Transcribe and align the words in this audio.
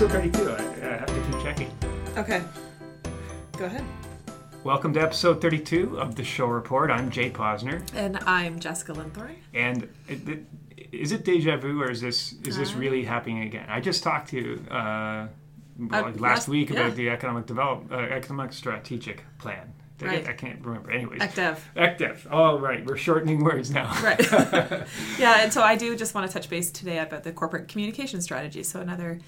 episode 0.00 0.12
32. 0.12 0.50
I, 0.50 0.54
I 0.54 0.96
have 0.98 1.06
to 1.06 1.20
keep 1.32 1.42
checking. 1.42 1.72
Okay. 2.16 2.40
Go 3.56 3.64
ahead. 3.64 3.82
Welcome 4.62 4.92
to 4.94 5.00
episode 5.00 5.42
32 5.42 5.98
of 5.98 6.14
the 6.14 6.22
Shore 6.22 6.54
Report. 6.54 6.92
I'm 6.92 7.10
Jay 7.10 7.30
Posner, 7.30 7.82
And 7.96 8.16
I'm 8.18 8.60
Jessica 8.60 8.92
Linthorne. 8.92 9.34
and 9.54 9.88
it, 10.06 10.28
it, 10.28 10.44
is 10.92 11.10
it 11.10 11.24
deja 11.24 11.56
vu 11.56 11.82
or 11.82 11.90
is 11.90 12.00
this 12.00 12.34
is 12.44 12.56
this 12.56 12.76
Uh, 12.76 12.78
really 12.78 13.02
happening 13.02 13.42
again? 13.42 13.66
I 13.68 13.80
just 13.80 14.04
talked 14.04 14.28
to 14.28 14.36
you 14.36 14.62
uh, 14.70 15.26
well, 15.76 16.04
Uh, 16.04 16.10
last, 16.10 16.20
last- 16.20 16.48
week 16.48 16.70
yeah. 16.70 16.78
about 16.78 16.94
the 16.94 17.10
economic 17.10 17.46
develop 17.46 17.90
uh, 17.90 17.96
economic 17.96 18.52
strategic 18.52 19.24
plan. 19.38 19.72
I, 20.00 20.04
Right. 20.04 20.28
I 20.28 20.32
can't 20.32 20.64
remember. 20.64 20.92
Anyways, 20.92 21.20
ECDEV. 21.22 21.58
ECDEF. 21.74 22.26
Oh, 22.30 22.56
right. 22.60 22.86
We're 22.86 22.96
shortening 22.96 23.42
words 23.42 23.72
now. 23.72 23.92
Right. 24.00 24.20
yeah, 25.18 25.42
and 25.42 25.52
so 25.52 25.60
I 25.60 25.74
do 25.74 25.96
just 25.96 26.14
want 26.14 26.24
to 26.28 26.32
touch 26.32 26.48
base 26.48 26.70
today 26.70 26.98
about 27.00 27.24
the 27.24 27.32
corporate 27.32 27.66
communication 27.66 28.22
strategy. 28.22 28.62
So 28.62 28.80
another 28.80 29.18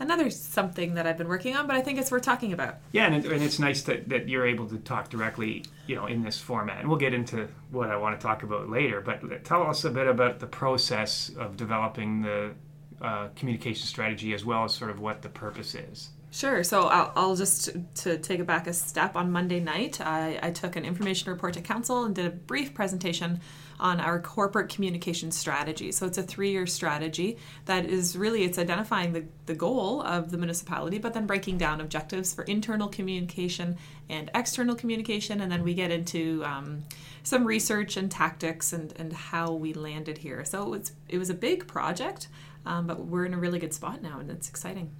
another 0.00 0.30
something 0.30 0.94
that 0.94 1.06
I've 1.06 1.18
been 1.18 1.28
working 1.28 1.54
on, 1.54 1.66
but 1.66 1.76
I 1.76 1.82
think 1.82 1.98
it's 1.98 2.10
worth 2.10 2.22
talking 2.22 2.52
about. 2.52 2.76
Yeah, 2.92 3.06
and, 3.06 3.24
it, 3.24 3.30
and 3.30 3.42
it's 3.42 3.58
nice 3.58 3.82
that, 3.82 4.08
that 4.08 4.28
you're 4.28 4.46
able 4.46 4.66
to 4.68 4.78
talk 4.78 5.10
directly, 5.10 5.64
you 5.86 5.94
know, 5.94 6.06
in 6.06 6.22
this 6.22 6.40
format. 6.40 6.80
And 6.80 6.88
we'll 6.88 6.98
get 6.98 7.14
into 7.14 7.46
what 7.70 7.90
I 7.90 7.96
want 7.96 8.18
to 8.18 8.26
talk 8.26 8.42
about 8.42 8.68
later. 8.68 9.00
But 9.00 9.44
tell 9.44 9.62
us 9.62 9.84
a 9.84 9.90
bit 9.90 10.08
about 10.08 10.40
the 10.40 10.46
process 10.46 11.30
of 11.38 11.56
developing 11.56 12.22
the 12.22 12.52
uh, 13.00 13.28
communication 13.36 13.86
strategy, 13.86 14.34
as 14.34 14.44
well 14.44 14.64
as 14.64 14.74
sort 14.74 14.90
of 14.90 14.98
what 14.98 15.22
the 15.22 15.28
purpose 15.28 15.74
is. 15.74 16.10
Sure. 16.32 16.62
So 16.62 16.82
I'll, 16.82 17.12
I'll 17.16 17.36
just 17.36 17.70
to 17.96 18.18
take 18.18 18.40
it 18.40 18.46
back 18.46 18.66
a 18.66 18.72
step. 18.72 19.16
On 19.16 19.32
Monday 19.32 19.60
night, 19.60 20.00
I, 20.00 20.38
I 20.42 20.50
took 20.50 20.76
an 20.76 20.84
information 20.84 21.30
report 21.30 21.54
to 21.54 21.60
council 21.60 22.04
and 22.04 22.14
did 22.14 22.24
a 22.24 22.30
brief 22.30 22.72
presentation 22.72 23.40
on 23.80 23.98
our 23.98 24.20
corporate 24.20 24.68
communication 24.68 25.30
strategy. 25.32 25.90
So 25.90 26.06
it's 26.06 26.18
a 26.18 26.22
three-year 26.22 26.66
strategy 26.66 27.38
that 27.64 27.86
is 27.86 28.16
really 28.16 28.44
it's 28.44 28.58
identifying 28.58 29.12
the, 29.12 29.24
the 29.46 29.54
goal 29.54 30.02
of 30.02 30.30
the 30.30 30.36
municipality, 30.36 30.98
but 30.98 31.14
then 31.14 31.26
breaking 31.26 31.58
down 31.58 31.80
objectives 31.80 32.34
for 32.34 32.44
internal 32.44 32.88
communication 32.88 33.78
and 34.08 34.30
external 34.34 34.76
communication, 34.76 35.40
and 35.40 35.50
then 35.50 35.62
we 35.62 35.74
get 35.74 35.90
into 35.90 36.44
um, 36.44 36.84
some 37.22 37.44
research 37.44 37.96
and 37.96 38.10
tactics 38.10 38.72
and, 38.72 38.92
and 38.96 39.12
how 39.12 39.52
we 39.52 39.72
landed 39.72 40.18
here. 40.18 40.44
So 40.44 40.62
it 40.62 40.68
was 40.68 40.92
it 41.08 41.18
was 41.18 41.30
a 41.30 41.34
big 41.34 41.66
project, 41.66 42.28
um, 42.66 42.86
but 42.86 43.06
we're 43.06 43.24
in 43.24 43.34
a 43.34 43.38
really 43.38 43.58
good 43.58 43.74
spot 43.74 44.02
now, 44.02 44.20
and 44.20 44.30
it's 44.30 44.48
exciting. 44.48 44.90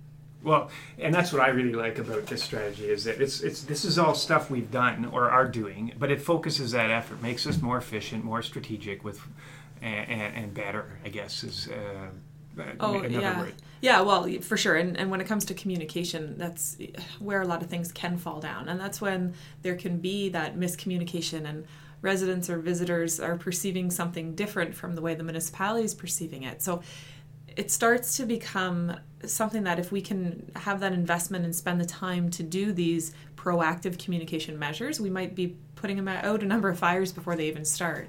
Well, 0.43 0.71
and 0.99 1.15
that's 1.15 1.33
what 1.33 1.43
I 1.43 1.49
really 1.49 1.75
like 1.75 1.99
about 1.99 2.27
this 2.27 2.43
strategy 2.43 2.89
is 2.89 3.05
that 3.05 3.21
it's 3.21 3.41
it's 3.43 3.63
this 3.63 3.85
is 3.85 3.99
all 3.99 4.15
stuff 4.15 4.51
we've 4.51 4.71
done 4.71 5.05
or 5.07 5.31
are 5.31 5.47
doing, 5.47 5.93
but 5.99 6.11
it 6.11 6.21
focuses 6.23 6.73
that 6.73 6.91
effort, 6.91 7.21
makes 7.21 7.47
us 7.47 7.61
more 7.61 7.77
efficient, 7.77 8.25
more 8.25 8.43
strategic, 8.43 9.05
with 9.05 9.21
and, 9.83 10.09
and, 10.09 10.37
and 10.37 10.55
better. 10.55 10.99
I 11.05 11.09
guess 11.11 11.45
is 11.45 11.69
uh, 11.69 12.09
Oh 12.79 13.01
another 13.01 13.09
yeah, 13.09 13.39
word. 13.39 13.55
yeah. 13.81 14.01
Well, 14.01 14.29
for 14.41 14.57
sure. 14.57 14.77
And 14.77 14.97
and 14.97 15.11
when 15.11 15.21
it 15.21 15.27
comes 15.27 15.45
to 15.47 15.55
communication, 15.55 16.37
that's 16.39 16.77
where 17.19 17.43
a 17.43 17.47
lot 17.47 17.63
of 17.63 17.69
things 17.69 17.93
can 17.93 18.17
fall 18.19 18.41
down, 18.41 18.69
and 18.69 18.81
that's 18.81 19.01
when 19.01 19.35
there 19.63 19.77
can 19.77 19.99
be 19.99 20.29
that 20.31 20.57
miscommunication 20.57 21.49
and 21.49 21.67
residents 22.03 22.49
or 22.49 22.59
visitors 22.59 23.21
are 23.21 23.37
perceiving 23.37 23.91
something 23.91 24.35
different 24.35 24.75
from 24.75 24.95
the 24.95 25.03
way 25.03 25.15
the 25.15 25.23
municipality 25.23 25.85
is 25.85 25.95
perceiving 25.95 26.43
it. 26.45 26.63
So 26.63 26.83
it 27.57 27.71
starts 27.71 28.17
to 28.17 28.27
become 28.27 28.97
something 29.25 29.65
that 29.65 29.79
if 29.79 29.93
we 29.93 30.01
can 30.01 30.51
have 30.57 30.81
that 30.81 30.93
investment 30.93 31.45
and 31.45 31.55
spend 31.55 31.81
the 31.81 31.85
time 31.85 32.31
to 32.31 32.43
do 32.43 32.73
these 32.73 33.13
proactive 33.37 33.99
communication 33.99 34.59
measures, 34.59 35.01
we 35.01 35.11
might 35.11 35.35
be 35.35 35.57
putting 35.77 35.97
them 35.97 36.09
out 36.09 36.43
a 36.43 36.47
number 36.47 36.69
of 36.69 36.79
fires 36.79 37.13
before 37.13 37.37
they 37.37 37.49
even 37.49 37.65
start. 37.65 38.09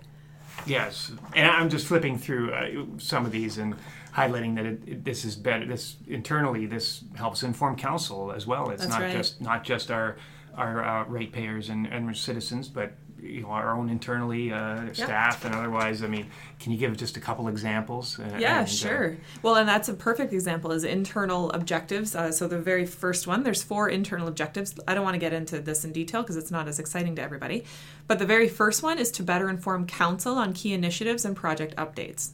Yes, 0.66 1.12
and 1.34 1.50
I'm 1.50 1.70
just 1.70 1.88
flipping 1.88 2.18
through 2.18 2.52
uh, 2.52 2.86
some 2.98 3.26
of 3.26 3.32
these 3.32 3.58
and 3.58 3.76
highlighting 4.14 4.56
that 4.56 4.66
it, 4.66 4.82
it, 4.86 5.06
this 5.06 5.24
is 5.26 5.36
better. 5.36 5.66
This 5.66 5.96
internally, 6.08 6.66
this 6.66 7.04
helps 7.16 7.44
inform 7.44 7.78
council 7.78 8.32
as 8.32 8.46
well. 8.46 8.70
It's 8.70 8.82
That's 8.82 8.94
not 8.94 9.02
right. 9.02 9.16
just 9.16 9.42
not 9.42 9.64
just 9.64 9.90
our 9.90 10.18
our 10.56 10.84
uh, 10.84 11.06
ratepayers 11.06 11.70
and, 11.70 11.88
and 11.88 12.16
citizens, 12.16 12.68
but 12.68 12.92
you 13.22 13.42
know 13.42 13.50
our 13.50 13.76
own 13.76 13.90
internally 13.90 14.52
uh, 14.52 14.92
staff 14.94 15.46
and 15.46 15.54
otherwise. 15.54 16.04
I 16.04 16.08
mean, 16.08 16.28
can 16.60 16.72
you 16.72 16.78
give 16.78 16.98
just 16.98 17.18
a 17.18 17.20
couple 17.20 17.48
examples? 17.48 18.20
Uh, 18.20 18.24
Yeah, 18.38 18.60
and, 18.60 18.64
uh, 18.64 18.66
sure. 18.66 19.18
Well, 19.42 19.56
and 19.56 19.68
that's 19.68 19.90
a 19.90 19.94
perfect 19.94 20.34
example 20.34 20.72
is 20.72 20.84
internal 20.84 21.52
objectives. 21.52 22.16
Uh, 22.16 22.32
so 22.32 22.48
the 22.48 22.60
very 22.60 22.86
first 22.86 23.28
one, 23.28 23.44
there's 23.44 23.64
four 23.64 23.90
internal 23.90 24.28
objectives. 24.28 24.74
I 24.88 24.94
don't 24.94 25.04
want 25.04 25.16
to 25.16 25.20
get 25.20 25.34
into 25.34 25.60
this 25.60 25.86
in 25.86 25.92
detail 25.92 26.22
because 26.22 26.38
it's 26.38 26.52
not 26.52 26.68
as 26.68 26.80
exciting 26.80 27.16
to 27.16 27.22
everybody. 27.22 27.66
But 28.08 28.20
the 28.20 28.26
very 28.26 28.48
first 28.48 28.84
one 28.84 28.98
is 29.00 29.12
to 29.12 29.24
better 29.24 29.50
inform 29.50 29.88
council 29.88 30.36
on 30.36 30.54
key 30.54 30.74
initiatives 30.74 31.26
and 31.26 31.36
project 31.36 31.76
updates. 31.76 32.32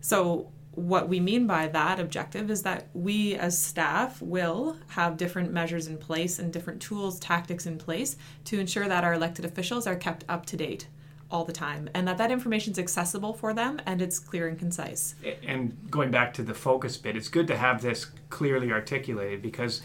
So 0.00 0.50
what 0.78 1.08
we 1.08 1.18
mean 1.18 1.46
by 1.46 1.66
that 1.66 1.98
objective 1.98 2.50
is 2.50 2.62
that 2.62 2.88
we 2.94 3.34
as 3.34 3.60
staff 3.60 4.22
will 4.22 4.76
have 4.88 5.16
different 5.16 5.52
measures 5.52 5.88
in 5.88 5.98
place 5.98 6.38
and 6.38 6.52
different 6.52 6.80
tools, 6.80 7.18
tactics 7.18 7.66
in 7.66 7.76
place 7.78 8.16
to 8.44 8.60
ensure 8.60 8.86
that 8.86 9.02
our 9.02 9.14
elected 9.14 9.44
officials 9.44 9.86
are 9.86 9.96
kept 9.96 10.24
up 10.28 10.46
to 10.46 10.56
date 10.56 10.86
all 11.30 11.44
the 11.44 11.52
time 11.52 11.90
and 11.94 12.08
that 12.08 12.16
that 12.16 12.30
information 12.30 12.72
is 12.72 12.78
accessible 12.78 13.32
for 13.32 13.52
them 13.52 13.78
and 13.86 14.00
it's 14.00 14.18
clear 14.18 14.48
and 14.48 14.58
concise. 14.58 15.14
and 15.46 15.76
going 15.90 16.10
back 16.10 16.32
to 16.34 16.42
the 16.42 16.54
focus 16.54 16.96
bit, 16.96 17.16
it's 17.16 17.28
good 17.28 17.48
to 17.48 17.56
have 17.56 17.82
this 17.82 18.06
clearly 18.30 18.70
articulated 18.70 19.42
because 19.42 19.82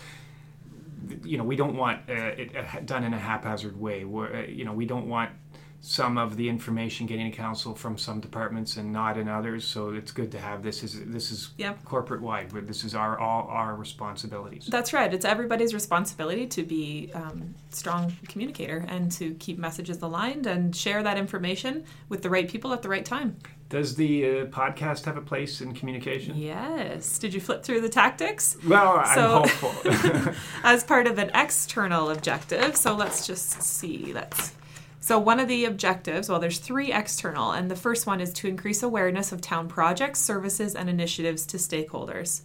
you 1.24 1.38
know 1.38 1.44
we 1.44 1.56
don't 1.56 1.75
want 1.75 2.00
uh, 2.10 2.14
it 2.14 2.56
uh, 2.56 2.80
done 2.86 3.04
in 3.04 3.14
a 3.14 3.20
haphazard 3.20 3.78
way. 3.78 4.06
Where 4.06 4.36
uh, 4.36 4.42
you 4.44 4.64
know 4.64 4.72
we 4.72 4.86
don't 4.86 5.10
want 5.10 5.31
some 5.86 6.18
of 6.18 6.38
the 6.38 6.48
information 6.48 7.06
getting 7.06 7.30
to 7.30 7.36
council 7.38 7.76
from 7.76 7.98
some 7.98 8.22
departments 8.22 8.78
and 8.78 8.94
not 8.94 9.18
in 9.18 9.28
others. 9.28 9.66
So 9.66 9.90
it's 9.90 10.12
good 10.14 10.32
to 10.32 10.40
have 10.40 10.64
this 10.64 10.82
is 10.82 10.98
this 11.08 11.30
is 11.30 11.50
Yep. 11.58 11.84
corporate 11.84 12.22
wide. 12.22 12.52
This 12.52 12.86
is 12.86 12.96
our 12.96 13.20
all 13.20 13.48
our 13.50 13.76
responsibilities. 13.76 14.66
That's 14.68 14.94
right. 14.94 15.14
It's 15.14 15.26
everybody's 15.26 15.74
responsibility 15.74 16.48
to 16.48 16.64
be 16.64 17.12
um, 17.14 17.54
strong 17.72 18.14
communicator 18.30 18.86
and 18.88 19.12
to 19.14 19.34
keep 19.36 19.60
messages 19.60 20.02
aligned 20.02 20.48
and 20.48 20.74
share 20.74 21.04
that 21.04 21.18
information 21.18 21.84
with 22.08 22.22
the 22.22 22.30
right 22.30 22.48
people 22.50 22.72
at 22.72 22.82
the 22.82 22.88
right 22.88 23.04
time. 23.06 23.36
Does 23.68 23.96
the 23.96 24.26
uh, 24.26 24.46
podcast 24.46 25.04
have 25.04 25.18
a 25.18 25.22
place 25.22 25.60
in 25.60 25.74
communication? 25.74 26.38
Yes. 26.38 27.20
Did 27.20 27.34
you 27.34 27.42
flip 27.42 27.62
through 27.62 27.82
the 27.82 27.90
tactics? 27.90 28.56
Well, 28.66 29.00
I'm 29.04 29.16
So- 29.16 29.40
hopeful. 29.40 30.34
as 30.64 30.86
part 30.86 31.08
of 31.08 31.18
an 31.18 31.30
external 31.34 32.10
objective. 32.10 32.78
So 32.78 32.96
let's 32.96 33.28
just 33.28 33.62
see. 33.64 34.14
That's 34.14 34.54
so 35.03 35.19
one 35.19 35.41
of 35.41 35.50
the 35.50 35.66
objectives. 35.66 36.30
Well, 36.30 36.40
there's 36.40 36.59
three 36.59 36.94
external, 36.94 37.52
and 37.52 37.69
the 37.69 37.75
first 37.75 38.08
one 38.08 38.22
is 38.22 38.31
to 38.36 38.47
increase 38.47 38.84
awareness 38.84 39.34
of 39.34 39.41
town 39.41 39.68
projects, 39.68 40.22
services, 40.22 40.75
and 40.75 40.90
initiatives 40.90 41.46
to 41.47 41.58
stakeholders. 41.58 42.44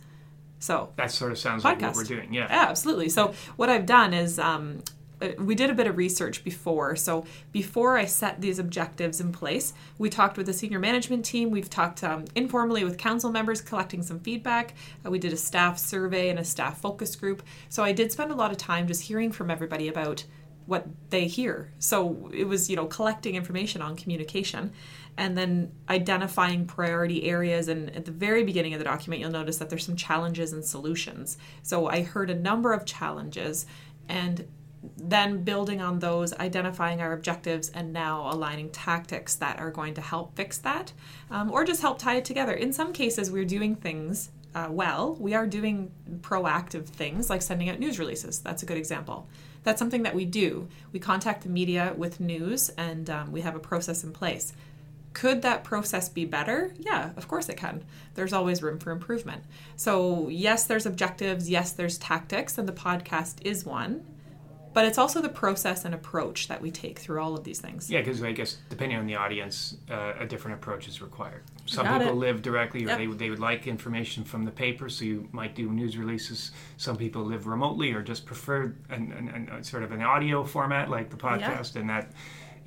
So 0.59 0.93
that 0.97 1.13
sort 1.13 1.31
of 1.31 1.39
sounds 1.39 1.63
like 1.63 1.81
what 1.81 1.95
we're 1.95 2.03
doing. 2.03 2.35
Yeah. 2.35 2.49
yeah, 2.51 2.67
absolutely. 2.69 3.11
So 3.11 3.33
what 3.55 3.69
I've 3.69 3.87
done 3.87 4.13
is 4.13 4.41
um, 4.41 4.83
uh, 5.23 5.29
we 5.39 5.55
did 5.55 5.71
a 5.71 5.73
bit 5.73 5.87
of 5.87 5.97
research 5.97 6.43
before. 6.43 6.97
So 6.97 7.27
before 7.53 7.97
I 7.97 8.07
set 8.07 8.41
these 8.41 8.59
objectives 8.59 9.21
in 9.21 9.31
place, 9.31 9.73
we 9.97 10.11
talked 10.11 10.37
with 10.37 10.47
the 10.47 10.53
senior 10.53 10.81
management 10.81 11.25
team. 11.25 11.53
We've 11.53 11.71
talked 11.71 12.03
um, 12.03 12.25
informally 12.35 12.83
with 12.83 12.99
council 12.99 13.31
members, 13.31 13.61
collecting 13.61 14.03
some 14.03 14.19
feedback. 14.19 14.75
Uh, 15.07 15.11
we 15.11 15.21
did 15.21 15.33
a 15.33 15.37
staff 15.37 15.79
survey 15.79 16.29
and 16.29 16.41
a 16.41 16.45
staff 16.45 16.81
focus 16.81 17.15
group. 17.15 17.45
So 17.69 17.85
I 17.85 17.93
did 17.93 18.11
spend 18.11 18.33
a 18.33 18.35
lot 18.35 18.51
of 18.51 18.57
time 18.57 18.89
just 18.89 19.03
hearing 19.03 19.31
from 19.31 19.49
everybody 19.49 19.87
about 19.87 20.25
what 20.69 20.87
they 21.09 21.27
hear. 21.27 21.73
So 21.79 22.31
it 22.33 22.45
was, 22.45 22.69
you 22.69 22.77
know, 22.77 22.85
collecting 22.85 23.37
information 23.37 23.81
on 23.81 23.97
communication 23.97 24.71
and 25.17 25.37
then 25.37 25.73
identifying 25.89 26.67
priority 26.67 27.25
areas. 27.25 27.69
And 27.69 27.89
at 27.97 28.05
the 28.05 28.11
very 28.11 28.45
beginning 28.45 28.75
of 28.75 28.79
the 28.79 28.85
document, 28.85 29.23
you'll 29.23 29.31
notice 29.31 29.57
that 29.57 29.71
there's 29.71 29.87
some 29.87 29.97
challenges 29.97 30.53
and 30.53 30.63
solutions. 30.63 31.39
So 31.63 31.87
I 31.87 32.03
heard 32.03 32.29
a 32.29 32.35
number 32.35 32.75
of 32.75 32.85
challenges 32.85 33.65
and 34.11 34.47
then 34.99 35.43
building 35.43 35.81
on 35.81 36.01
those, 36.01 36.35
identifying 36.35 37.01
our 37.01 37.15
objectives, 37.15 37.71
and 37.71 37.91
now 37.95 38.31
aligning 38.31 38.69
tactics 38.69 39.35
that 39.37 39.59
are 39.59 39.71
going 39.71 39.95
to 39.95 40.03
help 40.03 40.37
fix 40.37 40.59
that 40.59 40.93
um, 41.31 41.51
or 41.51 41.65
just 41.65 41.81
help 41.81 41.99
tie 41.99 42.17
it 42.17 42.27
together. 42.27 42.53
In 42.53 42.75
some 42.75 42.93
cases, 42.93 43.31
we're 43.31 43.47
doing 43.47 43.75
things 43.75 44.31
uh, 44.55 44.69
well. 44.71 45.15
We 45.15 45.35
are 45.35 45.47
doing 45.47 45.91
proactive 46.21 46.87
things 46.87 47.31
like 47.31 47.43
sending 47.43 47.69
out 47.69 47.79
news 47.79 47.99
releases. 47.99 48.41
That's 48.41 48.63
a 48.63 48.67
good 48.67 48.79
example. 48.79 49.29
That's 49.65 49.79
something 49.79 50.03
that 50.05 50.15
we 50.15 50.25
do. 50.25 50.69
We 50.93 50.99
contact 50.99 51.43
the 51.43 51.49
media 51.49 51.95
with 51.97 52.21
news 52.21 52.71
and 52.71 53.11
um, 53.11 53.33
we 53.33 53.43
have 53.43 53.55
a 53.55 53.61
process 53.61 54.05
in 54.05 54.13
place. 54.13 54.53
Could 55.13 55.43
that 55.43 55.65
process 55.65 56.09
be 56.09 56.25
better? 56.25 56.73
Yeah, 56.79 57.11
of 57.17 57.29
course 57.29 57.49
it 57.49 57.57
can. 57.57 57.85
There's 58.15 58.33
always 58.33 58.63
room 58.63 58.79
for 58.79 58.93
improvement. 58.93 59.43
So, 59.75 60.29
yes, 60.29 60.65
there's 60.65 60.87
objectives, 60.87 61.51
yes, 61.51 61.73
there's 61.73 61.99
tactics, 61.99 62.57
and 62.57 62.69
the 62.69 62.73
podcast 62.73 63.37
is 63.43 63.65
one. 63.65 64.05
But 64.75 64.85
it's 64.85 64.99
also 64.99 65.21
the 65.21 65.29
process 65.29 65.85
and 65.85 65.95
approach 65.95 66.47
that 66.49 66.63
we 66.63 66.71
take 66.71 66.99
through 67.01 67.21
all 67.21 67.37
of 67.37 67.43
these 67.43 67.61
things. 67.61 67.91
Yeah, 67.91 68.01
because 68.01 68.23
I 68.23 68.33
guess 68.33 68.59
depending 68.69 68.99
on 68.99 69.07
the 69.07 69.17
audience, 69.17 69.77
uh, 69.91 70.13
a 70.21 70.27
different 70.27 70.59
approach 70.59 70.87
is 70.87 71.03
required. 71.03 71.43
Some 71.69 71.85
Got 71.87 72.01
people 72.01 72.15
it. 72.15 72.27
live 72.27 72.43
directly, 72.43 72.85
or 72.85 72.89
Yep. 72.89 72.99
they 72.99 73.07
would 73.07 73.19
they 73.19 73.31
would 73.31 73.39
like 73.41 73.67
information 73.67 74.25
from 74.25 74.45
the 74.45 74.51
paper, 74.51 74.89
so 74.89 75.05
you 75.05 75.29
might 75.33 75.55
do 75.55 75.69
news 75.71 75.97
releases. 75.99 76.53
Some 76.77 76.97
people 76.97 77.23
live 77.23 77.47
remotely, 77.47 77.93
or 77.93 78.03
just 78.03 78.25
prefer 78.27 78.75
an, 78.89 79.13
an, 79.13 79.29
an, 79.29 79.49
a 79.61 79.63
sort 79.65 79.83
of 79.83 79.93
an 79.93 80.03
audio 80.03 80.45
format 80.45 80.89
like 80.91 81.11
the 81.11 81.17
podcast, 81.17 81.77
and 81.77 81.89
that 81.91 82.11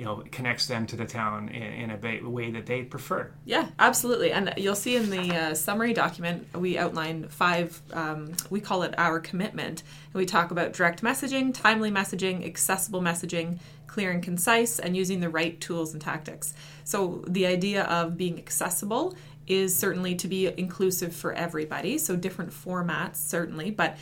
you 0.01 0.07
know 0.07 0.23
connects 0.31 0.65
them 0.65 0.87
to 0.87 0.95
the 0.95 1.05
town 1.05 1.47
in, 1.49 1.61
in 1.61 1.91
a 1.91 2.27
way 2.27 2.49
that 2.49 2.65
they 2.65 2.81
prefer. 2.81 3.31
Yeah, 3.45 3.67
absolutely. 3.77 4.31
And 4.31 4.51
you'll 4.57 4.73
see 4.73 4.95
in 4.95 5.11
the 5.11 5.35
uh, 5.35 5.53
summary 5.53 5.93
document, 5.93 6.47
we 6.57 6.75
outline 6.75 7.27
five, 7.27 7.79
um, 7.93 8.33
we 8.49 8.61
call 8.61 8.81
it 8.81 8.95
our 8.97 9.19
commitment. 9.19 9.83
And 10.05 10.15
we 10.15 10.25
talk 10.25 10.49
about 10.49 10.73
direct 10.73 11.03
messaging, 11.03 11.53
timely 11.53 11.91
messaging, 11.91 12.43
accessible 12.43 12.99
messaging, 12.99 13.59
clear 13.85 14.09
and 14.09 14.23
concise, 14.23 14.79
and 14.79 14.97
using 14.97 15.19
the 15.19 15.29
right 15.29 15.61
tools 15.61 15.93
and 15.93 16.01
tactics. 16.01 16.55
So 16.83 17.23
the 17.27 17.45
idea 17.45 17.83
of 17.83 18.17
being 18.17 18.39
accessible 18.39 19.15
is 19.45 19.77
certainly 19.77 20.15
to 20.15 20.27
be 20.27 20.47
inclusive 20.47 21.15
for 21.15 21.31
everybody. 21.33 21.99
So 21.99 22.15
different 22.15 22.49
formats, 22.49 23.17
certainly, 23.17 23.69
but 23.69 23.97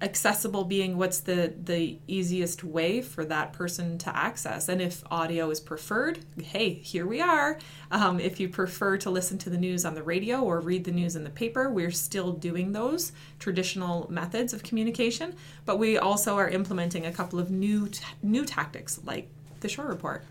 accessible 0.00 0.64
being 0.64 0.96
what's 0.96 1.20
the 1.20 1.52
the 1.64 1.98
easiest 2.06 2.62
way 2.62 3.02
for 3.02 3.24
that 3.24 3.52
person 3.52 3.98
to 3.98 4.16
access. 4.16 4.68
And 4.68 4.80
if 4.80 5.02
audio 5.10 5.50
is 5.50 5.60
preferred 5.60 6.20
hey 6.42 6.74
here 6.74 7.06
we 7.06 7.20
are. 7.20 7.58
Um, 7.90 8.20
if 8.20 8.38
you 8.38 8.48
prefer 8.48 8.96
to 8.98 9.10
listen 9.10 9.38
to 9.38 9.50
the 9.50 9.56
news 9.56 9.84
on 9.84 9.94
the 9.94 10.02
radio 10.02 10.40
or 10.42 10.60
read 10.60 10.84
the 10.84 10.92
news 10.92 11.16
in 11.16 11.24
the 11.24 11.30
paper 11.30 11.68
we're 11.68 11.90
still 11.90 12.32
doing 12.32 12.72
those 12.72 13.12
traditional 13.38 14.06
methods 14.10 14.52
of 14.52 14.62
communication. 14.62 15.34
But 15.64 15.78
we 15.78 15.98
also 15.98 16.36
are 16.36 16.48
implementing 16.48 17.06
a 17.06 17.12
couple 17.12 17.38
of 17.38 17.50
new 17.50 17.88
t- 17.88 18.04
new 18.22 18.44
tactics 18.44 19.00
like 19.04 19.28
the 19.60 19.68
shore 19.68 19.86
report. 19.86 20.24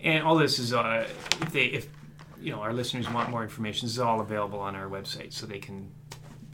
And 0.00 0.24
all 0.24 0.36
this 0.36 0.58
is 0.58 0.72
uh, 0.72 1.06
if 1.40 1.52
they 1.52 1.66
if 1.66 1.88
you 2.40 2.52
know 2.52 2.60
our 2.60 2.72
listeners 2.72 3.10
want 3.10 3.30
more 3.30 3.42
information, 3.42 3.86
this 3.86 3.94
is 3.94 3.98
all 3.98 4.20
available 4.20 4.60
on 4.60 4.76
our 4.76 4.88
website, 4.88 5.32
so 5.32 5.46
they 5.46 5.58
can 5.58 5.90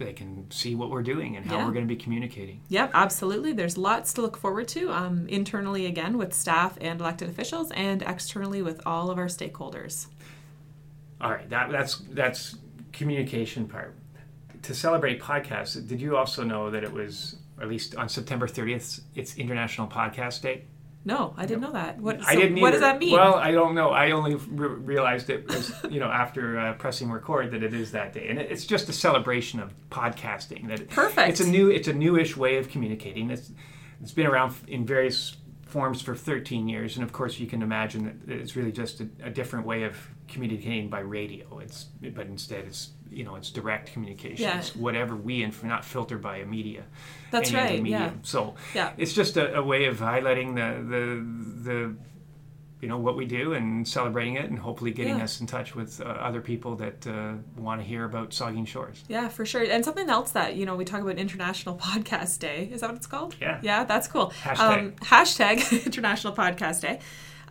they 0.01 0.13
can 0.13 0.51
see 0.51 0.75
what 0.75 0.91
we're 0.91 1.03
doing 1.03 1.37
and 1.37 1.47
how 1.47 1.59
Yeah. 1.59 1.67
we're 1.67 1.73
going 1.73 1.87
to 1.87 1.95
be 1.95 2.01
communicating. 2.01 2.61
Yep, 2.69 2.91
absolutely. 2.95 3.53
There's 3.53 3.79
lots 3.79 4.13
to 4.15 4.23
look 4.23 4.37
forward 4.37 4.67
to 4.69 4.91
um, 4.91 5.29
internally, 5.29 5.87
again, 5.87 6.19
with 6.19 6.35
staff 6.35 6.77
and 6.81 7.01
elected 7.01 7.29
officials, 7.29 7.71
and 7.73 8.03
externally 8.03 8.63
with 8.63 8.81
all 8.87 9.11
of 9.11 9.19
our 9.19 9.27
stakeholders. 9.27 10.07
All 11.21 11.31
right, 11.31 11.49
that 11.51 11.71
that's 11.71 11.99
that's 12.11 12.57
communication 12.93 13.69
part. 13.69 13.95
To 14.63 14.75
celebrate 14.75 15.21
podcasts, 15.21 15.87
did 15.87 16.01
you 16.01 16.17
also 16.17 16.43
know 16.45 16.71
that 16.71 16.83
it 16.83 16.93
was 16.93 17.37
at 17.61 17.69
least 17.69 17.95
on 17.97 18.09
September 18.09 18.47
30th, 18.49 19.01
it's 19.15 19.37
International 19.37 19.87
Podcast 19.87 20.41
Day? 20.43 20.65
No, 21.05 21.33
I 21.39 21.47
didn't 21.47 21.63
know 21.63 21.73
that. 21.73 21.99
What, 21.99 22.21
I 22.27 22.35
didn't. 22.37 22.61
what 22.61 22.73
does 22.73 22.81
that 22.83 22.99
mean? 22.99 23.15
Well, 23.15 23.35
I 23.37 23.53
don't 23.53 23.75
know. 23.75 23.89
I 23.91 24.11
only 24.11 24.35
re- 24.35 24.69
realized 24.69 25.31
it 25.31 25.49
was, 25.49 25.73
you 25.89 25.99
know, 25.99 26.09
after 26.11 26.59
uh, 26.59 26.75
pressing 26.75 27.11
record 27.11 27.53
that 27.53 27.63
it 27.63 27.73
is 27.73 27.93
that 27.93 28.13
day, 28.13 28.29
and 28.29 28.39
it, 28.39 28.51
it's 28.53 28.67
just 28.67 28.89
a 28.91 28.93
celebration 28.93 29.61
of 29.61 29.73
podcasting. 29.91 30.69
That 30.69 30.81
it- 30.81 30.91
Perfect. 30.91 31.31
It's 31.31 31.41
a 31.41 31.47
new, 31.49 31.71
it's 31.71 31.89
a 31.89 31.95
newish 31.95 32.37
way 32.37 32.59
of 32.59 32.69
communicating. 32.69 33.31
It's 33.31 33.51
it's 34.03 34.13
been 34.13 34.27
around 34.27 34.55
in 34.69 34.85
various 34.85 35.37
forms 35.67 36.03
for 36.03 36.15
13 36.15 36.69
years, 36.69 36.97
and 36.97 37.05
of 37.05 37.13
course, 37.13 37.39
you 37.39 37.47
can 37.47 37.63
imagine 37.63 38.21
that 38.27 38.37
it's 38.39 38.55
really 38.55 38.73
just 38.73 39.01
a, 39.01 39.09
a 39.23 39.31
different 39.31 39.65
way 39.65 39.85
of 39.85 39.97
communicating 40.29 40.91
by 40.91 41.01
radio. 41.01 41.61
It's 41.61 41.85
but 42.15 42.27
instead, 42.27 42.65
it's 42.67 42.91
you 43.11 43.25
know, 43.25 43.35
it's 43.37 43.51
direct 43.51 43.93
communication. 43.93 44.45
Yeah. 44.45 44.59
It's 44.59 44.75
whatever 44.77 45.17
we 45.17 45.43
inf- 45.43 45.65
not 45.65 45.85
filtered 45.85 46.23
by 46.23 46.39
a 46.39 46.47
media. 46.47 46.85
That's 47.31 47.53
right, 47.53 47.85
yeah. 47.85 48.13
So 48.23 48.55
Yeah. 48.75 48.93
it's 48.97 49.13
just 49.13 49.37
a, 49.37 49.57
a 49.59 49.63
way 49.63 49.87
of 49.87 49.99
highlighting 49.99 50.55
the 50.55 50.69
the 50.95 51.71
the 51.71 51.95
you 52.81 52.89
know 52.89 52.97
what 52.97 53.15
we 53.15 53.27
do 53.27 53.53
and 53.53 53.87
celebrating 53.87 54.37
it 54.37 54.49
and 54.49 54.59
hopefully 54.59 54.91
getting 54.91 55.19
Yeah. 55.19 55.25
us 55.25 55.39
in 55.41 55.47
touch 55.47 55.75
with 55.75 56.01
uh, 56.01 56.05
other 56.05 56.41
people 56.41 56.77
that 56.77 57.07
uh, 57.07 57.35
want 57.57 57.81
to 57.83 57.87
hear 57.87 58.05
about 58.07 58.31
Saugeen 58.31 58.67
Shores. 58.67 59.05
Yeah, 59.07 59.29
for 59.29 59.45
sure. 59.45 59.63
And 59.63 59.85
something 59.85 60.09
else 60.09 60.31
that, 60.31 60.57
you 60.57 60.65
know, 60.65 60.77
we 60.77 60.87
talk 60.87 61.03
about 61.03 61.19
International 61.19 61.77
Podcast 61.89 62.39
Day. 62.39 62.71
Is 62.73 62.81
that 62.81 62.89
what 62.89 62.97
it's 62.97 63.07
called? 63.07 63.37
Yeah. 63.39 63.59
Yeah, 63.63 63.85
that's 63.85 64.09
cool. 64.09 64.31
Hashtag. 64.43 64.79
Um, 64.79 64.93
hashtag 65.03 65.85
International 65.87 66.33
Podcast 66.35 66.81
Day. 66.81 67.01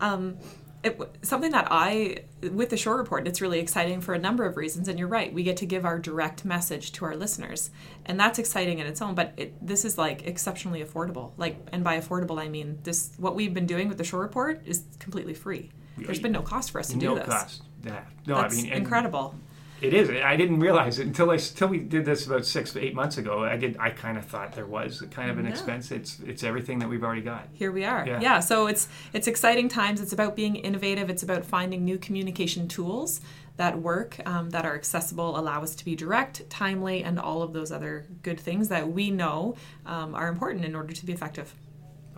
Um, 0.01 0.37
it, 0.83 0.99
something 1.21 1.51
that 1.51 1.67
I, 1.69 2.23
with 2.51 2.69
the 2.69 2.77
Shore 2.77 2.97
Report, 2.97 3.27
it's 3.27 3.41
really 3.41 3.59
exciting 3.59 4.01
for 4.01 4.13
a 4.13 4.19
number 4.19 4.45
of 4.45 4.55
reasons. 4.55 4.87
And 4.87 4.97
you're 4.97 5.07
right, 5.07 5.33
we 5.33 5.43
get 5.43 5.57
to 5.57 5.65
give 5.65 5.85
our 5.85 5.99
direct 5.99 6.45
message 6.45 6.91
to 6.93 7.05
our 7.05 7.15
listeners, 7.15 7.69
and 8.05 8.19
that's 8.19 8.39
exciting 8.39 8.79
in 8.79 8.87
its 8.87 9.01
own. 9.01 9.15
But 9.15 9.33
it, 9.37 9.65
this 9.65 9.83
is 9.83 9.97
like 9.97 10.25
exceptionally 10.25 10.83
affordable. 10.83 11.31
Like, 11.37 11.57
and 11.71 11.83
by 11.83 11.99
affordable, 11.99 12.39
I 12.39 12.47
mean 12.47 12.79
this. 12.83 13.11
What 13.17 13.35
we've 13.35 13.53
been 13.53 13.65
doing 13.65 13.89
with 13.89 13.97
the 13.97 14.03
Shore 14.03 14.21
Report 14.21 14.61
is 14.65 14.83
completely 14.99 15.33
free. 15.33 15.71
There's 15.97 16.19
been 16.19 16.31
no 16.31 16.41
cost 16.41 16.71
for 16.71 16.79
us 16.79 16.87
to 16.89 16.97
no 16.97 17.13
do 17.13 17.15
this. 17.19 17.27
No 17.27 17.33
cost. 17.33 17.63
Yeah. 17.83 18.03
No, 18.27 18.35
That's 18.35 18.57
I 18.57 18.61
mean 18.61 18.71
incredible. 18.73 19.35
It 19.81 19.93
is. 19.93 20.09
I 20.09 20.35
didn't 20.35 20.59
realize 20.59 20.99
it 20.99 21.07
until 21.07 21.31
I 21.31 21.35
until 21.35 21.67
we 21.69 21.79
did 21.79 22.03
this 22.05 22.27
about 22.27 22.45
six 22.45 22.75
eight 22.75 22.93
months 22.95 23.17
ago. 23.17 23.43
I 23.43 23.55
did. 23.57 23.77
I 23.79 23.89
kind 23.91 24.17
of 24.17 24.25
thought 24.25 24.53
there 24.53 24.65
was 24.65 25.01
kind 25.11 25.31
of 25.31 25.37
an 25.37 25.45
Yeah. 25.45 25.51
expense. 25.51 25.91
It's 25.91 26.19
it's 26.19 26.43
everything 26.43 26.79
that 26.79 26.89
we've 26.89 27.03
already 27.03 27.21
got. 27.21 27.47
here 27.53 27.71
we 27.71 27.85
are 27.85 28.05
Yeah. 28.07 28.19
yeah. 28.21 28.39
so 28.39 28.67
it's 28.67 28.87
it's 29.13 29.27
exciting 29.27 29.69
times 29.69 30.01
it's 30.01 30.13
about 30.13 30.35
being 30.35 30.55
innovative 30.57 31.09
it's 31.09 31.23
about 31.23 31.45
finding 31.45 31.83
new 31.85 31.97
communication 31.97 32.67
tools 32.67 33.21
that 33.57 33.77
work 33.79 34.17
um, 34.25 34.49
that 34.51 34.65
are 34.65 34.75
accessible 34.75 35.37
allow 35.37 35.61
us 35.61 35.75
to 35.75 35.83
be 35.85 35.95
direct 35.95 36.49
timely 36.49 37.03
and 37.03 37.19
all 37.19 37.41
of 37.41 37.51
those 37.53 37.71
other 37.71 38.05
good 38.23 38.39
things 38.39 38.69
that 38.69 38.89
we 38.91 39.11
know 39.11 39.55
um, 39.85 40.15
are 40.15 40.29
important 40.29 40.63
in 40.65 40.75
order 40.75 40.93
to 40.93 41.05
be 41.05 41.11
effective 41.13 41.53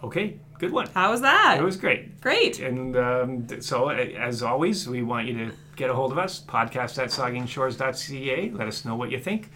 Okay, 0.03 0.38
good 0.59 0.71
one. 0.71 0.88
how 0.94 1.12
was 1.12 1.21
that 1.21 1.57
It 1.59 1.63
was 1.63 1.77
great. 1.77 2.19
great 2.21 2.59
And 2.59 2.95
um, 2.98 3.62
so, 3.62 3.89
as 3.89 4.42
always, 4.44 4.88
we 4.88 5.03
want 5.03 5.27
you 5.27 5.33
to 5.45 5.51
get 5.75 5.89
a 5.89 5.94
hold 5.94 6.12
of 6.12 6.18
us, 6.18 6.39
podcast 6.42 6.98
at 6.98 7.09
saugeenshores.ca. 7.09 8.51
Let 8.51 8.68
us 8.68 8.86
know 8.86 8.95
what 8.95 9.12
you 9.12 9.19
think. 9.19 9.50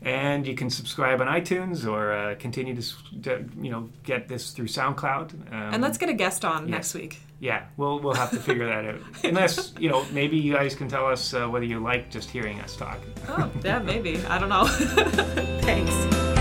And 0.00 0.46
you 0.46 0.54
can 0.54 0.70
subscribe 0.70 1.20
on 1.20 1.26
iTunes 1.26 1.84
or 1.84 2.12
uh, 2.12 2.34
continue 2.38 2.80
to, 2.80 3.22
to, 3.22 3.44
you 3.60 3.70
know, 3.70 3.88
get 4.04 4.28
this 4.28 4.52
through 4.52 4.66
SoundCloud. 4.66 5.52
Um, 5.52 5.74
and 5.74 5.82
let's 5.82 5.98
get 5.98 6.08
a 6.08 6.14
guest 6.14 6.44
on 6.44 6.68
yes. 6.68 6.70
next 6.70 6.94
week 6.94 7.20
yeah, 7.40 7.66
we'll 7.76 8.00
we'll 8.00 8.14
have 8.14 8.30
to 8.30 8.40
figure 8.40 8.66
that 8.66 8.84
out. 8.84 9.00
Unless 9.24 9.74
you 9.78 9.88
know, 9.88 10.04
maybe 10.12 10.36
you 10.36 10.54
guys 10.54 10.74
can 10.74 10.88
tell 10.88 11.06
us 11.06 11.34
uh, 11.34 11.46
whether 11.46 11.64
you 11.64 11.78
like 11.78 12.10
just 12.10 12.30
hearing 12.30 12.60
us 12.60 12.76
talk. 12.76 12.98
oh 13.28 13.50
yeah 13.64 13.78
maybe 13.78 14.18
i 14.26 14.38
don't 14.38 14.48
know 14.48 14.66
thanks 15.62 16.37